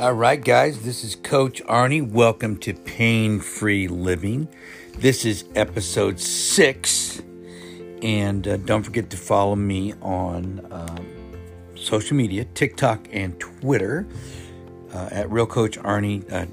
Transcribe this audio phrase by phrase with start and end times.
[0.00, 2.10] All right, guys, this is Coach Arnie.
[2.10, 4.48] Welcome to Pain Free Living.
[4.96, 7.20] This is episode six.
[8.00, 11.06] And uh, don't forget to follow me on um,
[11.74, 14.06] social media TikTok and Twitter
[14.94, 16.46] uh, at Real Coach Arnie, uh,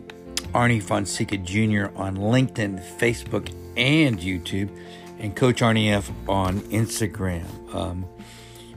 [0.49, 1.95] Arnie Fonseca Jr.
[1.95, 4.77] on LinkedIn, Facebook, and YouTube,
[5.19, 7.45] and Coach Arnie F on Instagram.
[7.73, 8.05] Um,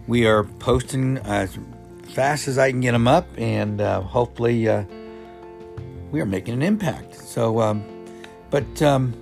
[0.07, 1.59] we are posting as
[2.13, 4.85] fast as I can get them up, and uh, hopefully, uh,
[6.11, 7.15] we are making an impact.
[7.15, 7.85] So, um,
[8.51, 9.15] but um,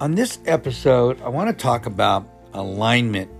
[0.00, 3.30] on this episode, I want to talk about alignment.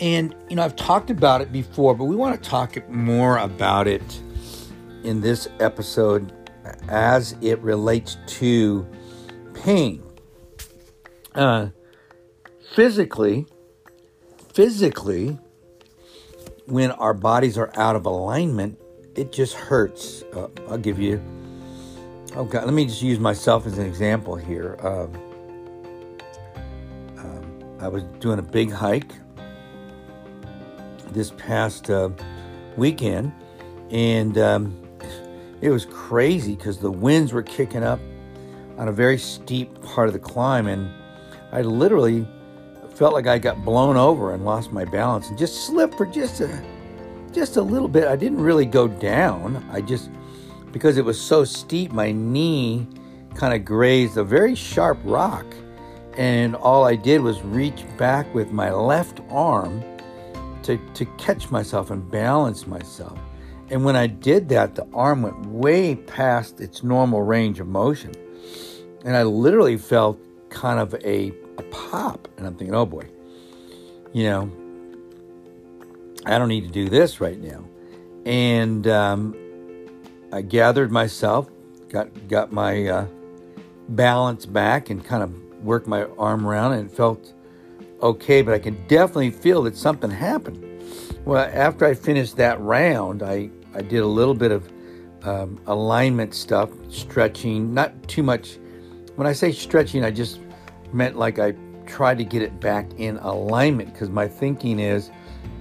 [0.00, 3.86] And, you know, I've talked about it before, but we want to talk more about
[3.86, 4.20] it
[5.04, 6.32] in this episode
[6.88, 8.86] as it relates to
[9.54, 10.02] pain.
[11.34, 11.68] Uh,
[12.74, 13.46] physically,
[14.52, 15.38] physically,
[16.72, 18.80] when our bodies are out of alignment,
[19.14, 20.22] it just hurts.
[20.32, 21.22] Uh, I'll give you.
[22.34, 24.78] Oh God, let me just use myself as an example here.
[24.80, 25.12] Um,
[27.18, 29.12] um, I was doing a big hike
[31.10, 32.08] this past uh,
[32.78, 33.34] weekend,
[33.90, 34.82] and um,
[35.60, 38.00] it was crazy because the winds were kicking up
[38.78, 40.90] on a very steep part of the climb, and
[41.52, 42.26] I literally
[43.02, 46.40] felt like I got blown over and lost my balance and just slipped for just
[46.40, 46.64] a
[47.32, 48.06] just a little bit.
[48.06, 49.68] I didn't really go down.
[49.72, 50.08] I just
[50.70, 52.86] because it was so steep, my knee
[53.34, 55.44] kind of grazed a very sharp rock.
[56.16, 59.82] And all I did was reach back with my left arm
[60.62, 63.18] to, to catch myself and balance myself.
[63.70, 68.14] And when I did that, the arm went way past its normal range of motion.
[69.04, 70.20] And I literally felt
[70.50, 72.28] kind of a, a pop.
[72.36, 73.08] And I'm thinking, oh boy,
[74.12, 74.50] you know,
[76.26, 77.64] I don't need to do this right now.
[78.24, 79.36] And um,
[80.32, 81.48] I gathered myself,
[81.88, 83.06] got got my uh,
[83.88, 87.32] balance back, and kind of worked my arm around, and it felt
[88.00, 88.42] okay.
[88.42, 90.68] But I can definitely feel that something happened.
[91.24, 94.70] Well, after I finished that round, I I did a little bit of
[95.24, 98.58] um, alignment stuff, stretching, not too much.
[99.16, 100.38] When I say stretching, I just
[100.92, 101.54] meant like I
[101.86, 105.10] tried to get it back in alignment because my thinking is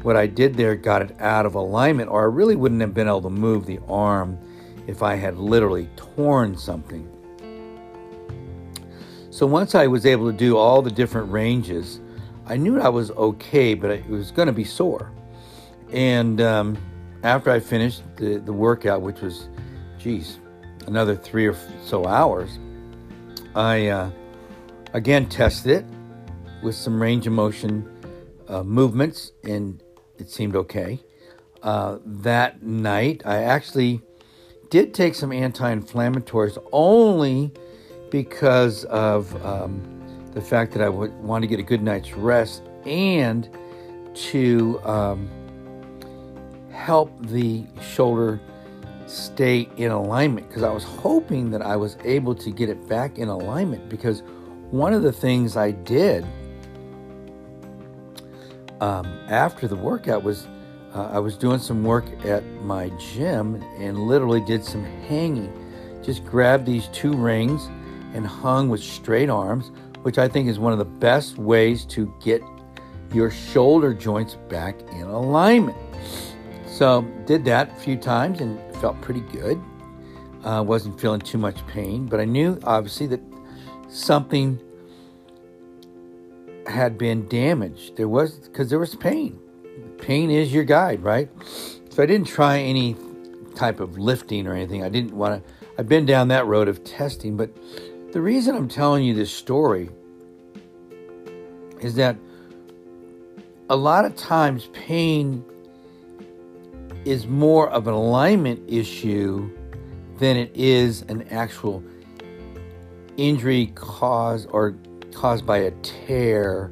[0.04, 3.08] what I did there got it out of alignment, or I really wouldn't have been
[3.08, 4.38] able to move the arm
[4.88, 7.08] if I had literally torn something.
[9.30, 12.00] So once I was able to do all the different ranges,
[12.48, 15.12] I knew I was okay, but it was going to be sore.
[15.92, 16.78] And um,
[17.24, 19.50] after I finished the, the workout, which was,
[20.00, 20.40] geez,
[20.88, 21.56] another three or
[21.86, 22.60] so hours,
[23.56, 24.12] I uh,
[24.94, 25.86] again tested it
[26.64, 27.90] with some range of motion
[28.48, 29.82] uh, movements, and
[30.18, 31.00] it seemed okay.
[31.64, 34.02] Uh, that night, I actually
[34.70, 37.52] did take some anti inflammatories only
[38.10, 42.64] because of um, the fact that I would want to get a good night's rest
[42.86, 43.50] and
[44.14, 45.30] to um,
[46.72, 48.40] help the shoulder
[49.08, 53.18] stay in alignment because I was hoping that I was able to get it back
[53.18, 54.24] in alignment because
[54.72, 56.26] one of the things I did
[58.80, 60.48] um, after the workout was
[60.94, 65.52] uh, I was doing some work at my gym and literally did some hanging.
[66.02, 67.66] Just grabbed these two rings
[68.14, 69.72] and hung with straight arms,
[70.04, 72.42] which I think is one of the best ways to get
[73.14, 75.78] your shoulder joints back in alignment.
[76.66, 79.62] So did that a few times and felt pretty good.
[80.44, 83.31] Uh, wasn't feeling too much pain, but I knew obviously that
[83.92, 84.60] something
[86.66, 87.98] had been damaged.
[87.98, 89.40] There was because there was pain.
[90.00, 91.30] Pain is your guide, right?
[91.90, 92.96] So I didn't try any
[93.56, 94.84] type of lifting or anything.
[94.84, 95.54] I didn't want to.
[95.78, 97.52] I've been down that road of testing, but
[98.12, 99.90] the reason I'm telling you this story
[101.80, 102.18] is that
[103.70, 105.44] a lot of times pain
[107.06, 109.50] is more of an alignment issue
[110.18, 111.84] than it is an actual
[113.18, 114.76] injury caused or
[115.14, 116.72] caused by a tear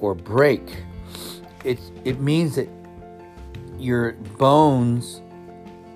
[0.00, 0.82] or break.
[1.64, 2.68] It, it means that
[3.78, 5.22] your bones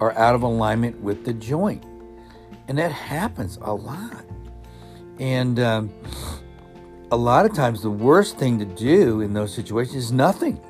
[0.00, 1.85] are out of alignment with the joint.
[2.69, 4.25] And that happens a lot.
[5.19, 5.93] And um,
[7.11, 10.61] a lot of times, the worst thing to do in those situations is nothing.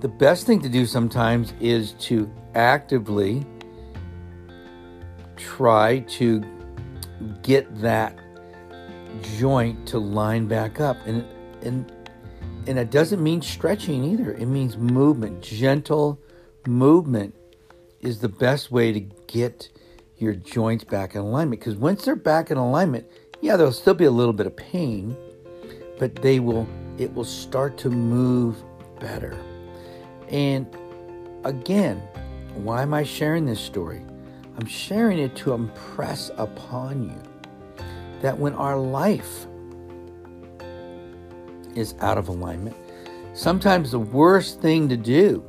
[0.00, 3.46] The best thing to do sometimes is to actively
[5.60, 6.42] try to
[7.42, 8.18] get that
[9.38, 11.24] joint to line back up and
[11.62, 11.92] and
[12.66, 16.18] and it doesn't mean stretching either it means movement gentle
[16.66, 17.34] movement
[18.00, 19.68] is the best way to get
[20.20, 21.60] your joints back in alignment.
[21.60, 23.06] Because once they're back in alignment,
[23.40, 25.16] yeah, there'll still be a little bit of pain,
[25.98, 26.66] but they will
[26.98, 28.62] it will start to move
[29.00, 29.38] better.
[30.28, 30.66] And
[31.44, 31.98] again,
[32.54, 34.02] why am I sharing this story?
[34.58, 37.22] I'm sharing it to impress upon you
[38.20, 39.46] that when our life
[41.74, 42.76] is out of alignment,
[43.34, 45.44] sometimes the worst thing to do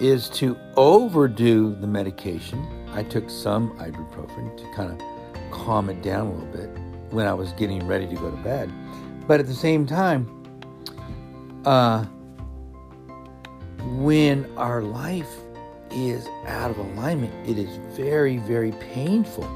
[0.00, 2.66] is to overdo the medication.
[2.92, 6.70] I took some ibuprofen to kind of calm it down a little bit
[7.10, 8.72] when I was getting ready to go to bed.
[9.26, 10.26] But at the same time,
[11.64, 12.04] uh,
[13.96, 15.28] when our life
[15.90, 19.48] is out of alignment, it is very, very painful.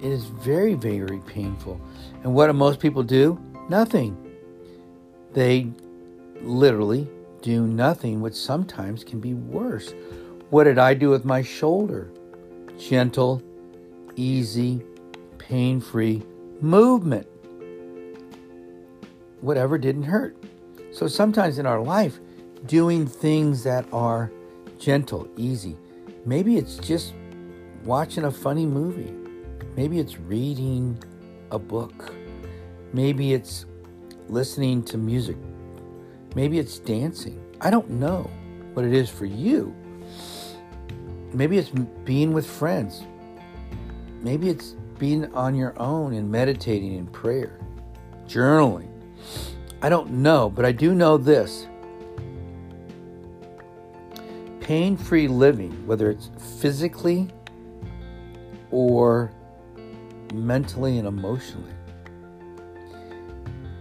[0.00, 1.80] It is very, very painful.
[2.22, 3.40] And what do most people do?
[3.68, 4.16] Nothing.
[5.32, 5.70] They
[6.40, 7.08] literally
[7.42, 9.94] do nothing, which sometimes can be worse.
[10.50, 12.10] What did I do with my shoulder?
[12.78, 13.42] Gentle,
[14.16, 14.82] easy,
[15.38, 16.22] pain free
[16.60, 17.26] movement.
[19.40, 20.36] Whatever didn't hurt.
[20.92, 22.18] So sometimes in our life,
[22.66, 24.32] doing things that are
[24.78, 25.76] gentle, easy,
[26.24, 27.14] maybe it's just
[27.84, 29.12] watching a funny movie,
[29.76, 31.02] maybe it's reading
[31.50, 32.14] a book,
[32.92, 33.66] maybe it's
[34.28, 35.36] listening to music,
[36.34, 37.42] maybe it's dancing.
[37.60, 38.30] I don't know
[38.74, 39.74] what it is for you.
[41.32, 41.70] Maybe it's
[42.04, 43.02] being with friends.
[44.22, 47.58] Maybe it's being on your own and meditating in prayer,
[48.26, 48.88] journaling.
[49.82, 51.66] I don't know, but I do know this
[54.68, 56.28] pain free living, whether it's
[56.60, 57.26] physically
[58.70, 59.32] or
[60.34, 61.72] mentally and emotionally,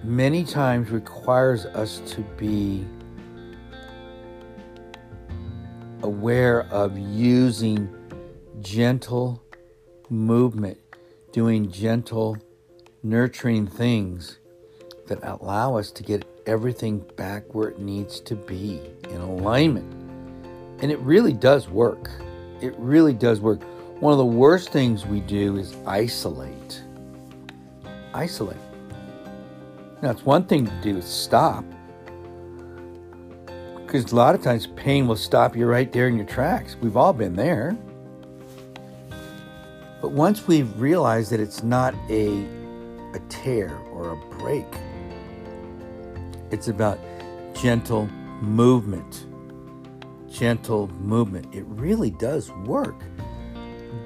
[0.02, 2.88] many times requires us to be
[6.04, 7.94] aware of using
[8.62, 9.44] gentle
[10.10, 10.78] movement,
[11.34, 12.38] doing gentle,
[13.04, 14.40] nurturing things
[15.08, 18.80] that allow us to get everything back where it needs to be
[19.10, 19.97] in alignment.
[20.80, 22.10] And it really does work.
[22.62, 23.62] It really does work.
[24.00, 26.84] One of the worst things we do is isolate.
[28.14, 28.58] Isolate.
[30.02, 31.66] Now, it's one thing to do is stop.
[33.78, 36.76] Because a lot of times pain will stop you right there in your tracks.
[36.82, 37.78] We've all been there.
[40.02, 42.46] But once we've realized that it's not a,
[43.14, 44.68] a tear or a break,
[46.52, 47.00] it's about
[47.56, 48.08] gentle
[48.42, 49.27] movement.
[50.38, 51.54] Gentle movement.
[51.54, 53.02] It really does work.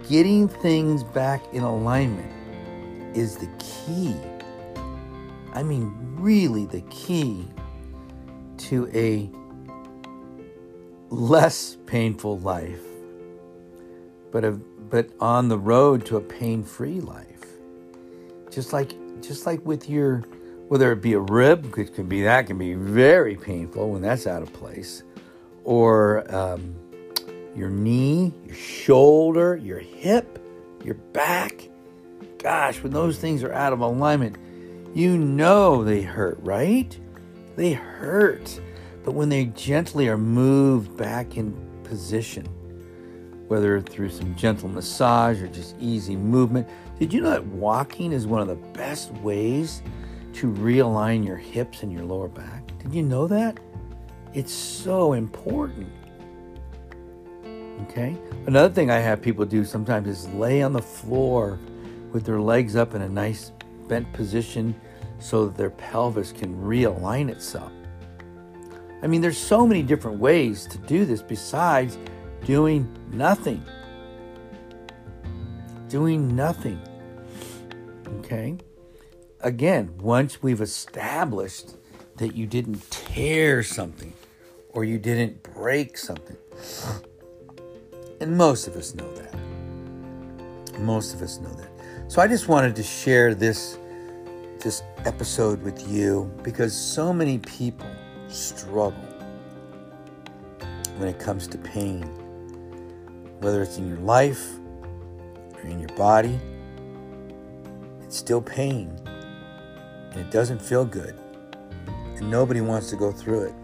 [0.08, 2.32] Getting things back in alignment
[3.16, 4.16] is the key.
[5.54, 7.46] I mean, really the key
[8.60, 9.30] to a
[11.10, 12.80] less painful life,
[14.32, 17.28] but a, but on the road to a pain-free life.
[18.50, 20.20] Just like just like with your
[20.70, 24.26] whether it be a rib, which can be that can be very painful when that's
[24.26, 25.04] out of place,
[25.64, 26.76] or um,
[27.56, 30.40] your knee, your shoulder, your hip,
[30.84, 31.70] your back.
[32.40, 34.38] Gosh, when those things are out of alignment,
[34.94, 36.98] you know they hurt, right?
[37.56, 38.60] They hurt.
[39.04, 41.54] But when they gently are moved back in
[41.84, 42.46] position,
[43.48, 46.68] whether through some gentle massage or just easy movement,
[47.00, 49.82] did you know that walking is one of the best ways
[50.34, 52.72] to realign your hips and your lower back.
[52.80, 53.60] Did you know that?
[54.34, 55.92] It's so important.
[57.84, 58.18] Okay?
[58.48, 61.60] Another thing I have people do sometimes is lay on the floor
[62.12, 63.52] with their legs up in a nice
[63.88, 64.76] bent position
[65.20, 67.72] so that their pelvis can realign itself.
[69.04, 71.98] I mean, there's so many different ways to do this besides
[72.46, 73.64] doing nothing.
[75.90, 76.80] Doing nothing.
[78.20, 78.58] Okay?
[79.44, 81.76] again, once we've established
[82.18, 84.14] that you didn't tear something
[84.74, 86.38] or you didn't break something,
[88.20, 90.80] and most of us know that.
[90.80, 91.70] Most of us know that.
[92.08, 93.78] So I just wanted to share this
[94.60, 97.90] this episode with you because so many people
[98.28, 98.94] struggle
[100.98, 102.04] when it comes to pain,
[103.40, 104.46] whether it's in your life
[105.56, 106.40] or in your body.
[108.04, 108.96] It's still pain
[110.12, 111.16] and it doesn't feel good.
[112.18, 113.61] And nobody wants to go through it.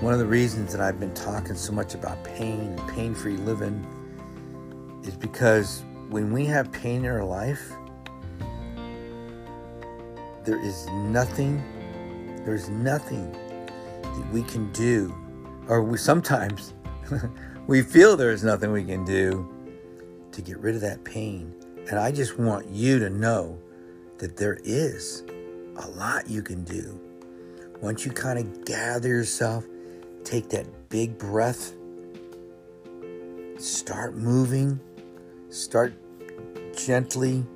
[0.00, 3.36] One of the reasons that I've been talking so much about pain and pain free
[3.36, 3.84] living
[5.04, 7.72] is because when we have pain in our life,
[10.44, 11.60] there is nothing,
[12.44, 15.12] there's nothing that we can do
[15.66, 16.74] or we sometimes
[17.66, 19.52] we feel there's nothing we can do
[20.30, 21.52] to get rid of that pain.
[21.88, 23.58] And I just want you to know
[24.18, 25.24] that there is
[25.74, 27.00] a lot you can do.
[27.80, 29.66] Once you kind of gather yourself,
[30.28, 31.72] take that big breath,
[33.58, 34.78] start moving,
[35.48, 35.94] start
[36.76, 37.46] gently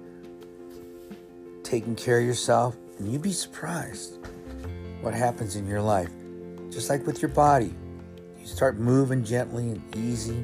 [1.62, 4.26] taking care of yourself, and you'd be surprised
[5.02, 6.09] what happens in your life.
[6.71, 7.75] Just like with your body,
[8.41, 10.43] you start moving gently and easy.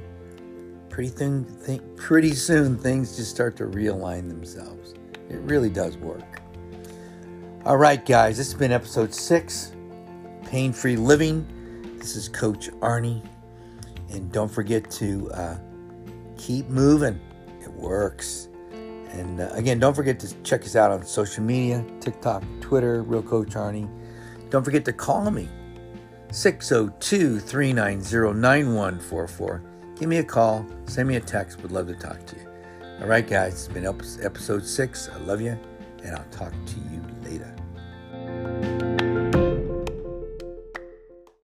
[0.90, 4.92] Pretty thing, think, pretty soon things just start to realign themselves.
[5.30, 6.42] It really does work.
[7.64, 9.72] All right, guys, this has been episode six,
[10.44, 11.54] Pain Free Living.
[11.98, 13.22] This is Coach Arnie,
[14.10, 15.58] and don't forget to uh,
[16.36, 17.20] keep moving.
[17.60, 18.48] It works.
[19.10, 23.22] And uh, again, don't forget to check us out on social media TikTok, Twitter, Real
[23.22, 23.88] Coach Arnie.
[24.48, 25.48] Don't forget to call me
[26.30, 29.62] 602 390 9144.
[29.98, 31.60] Give me a call, send me a text.
[31.62, 32.48] Would love to talk to you.
[33.00, 35.08] All right, guys, it's been episode six.
[35.08, 35.58] I love you,
[36.04, 37.17] and I'll talk to you later.